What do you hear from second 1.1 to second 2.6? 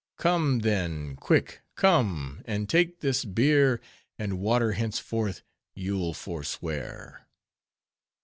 quick come,